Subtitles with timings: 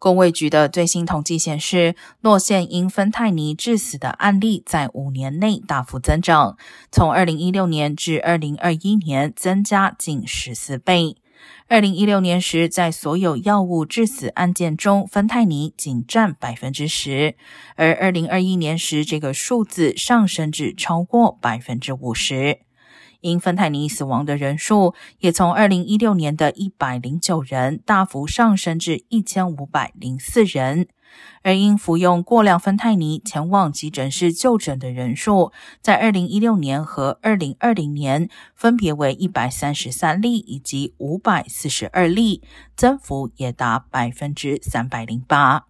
[0.00, 6.56] 工卫局的最新统计显示，诺县因芬太尼致死的案例在五年内大幅增长，
[6.90, 11.18] 从二零一六年至二零二一年增加近十四倍。
[11.68, 17.34] 二零一六年时，在所有药物致死案件中，芬太尼仅占百分之十，
[17.76, 22.60] 而二零二一年时，这个数字上升至超过百分之五十。
[23.20, 30.88] 因芬太尼死亡的人数也从二零一六年的一百零九人大幅上升至一千五百零四人，
[31.42, 42.42] 而因服用过量芬太尼前往急诊室就诊的人数，在二零一六年和二零二零年分别为一百三十三例以及五百四十二例，
[42.76, 45.66] 增幅也达百分之三百零八。